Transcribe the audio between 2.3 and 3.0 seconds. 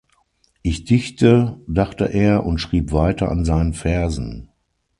und schrieb